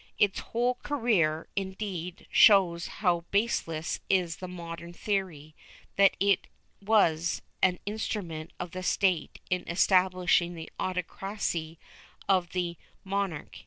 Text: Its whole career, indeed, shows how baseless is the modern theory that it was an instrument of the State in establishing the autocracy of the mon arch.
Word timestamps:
Its 0.17 0.39
whole 0.39 0.73
career, 0.81 1.47
indeed, 1.55 2.25
shows 2.31 2.87
how 2.87 3.23
baseless 3.29 3.99
is 4.09 4.37
the 4.37 4.47
modern 4.47 4.91
theory 4.93 5.53
that 5.95 6.17
it 6.19 6.47
was 6.81 7.43
an 7.61 7.77
instrument 7.85 8.51
of 8.59 8.71
the 8.71 8.81
State 8.81 9.39
in 9.51 9.63
establishing 9.67 10.55
the 10.55 10.71
autocracy 10.79 11.77
of 12.27 12.49
the 12.53 12.77
mon 13.03 13.31
arch. 13.31 13.59